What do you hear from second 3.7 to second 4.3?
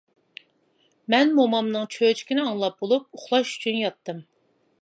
ياتتىم.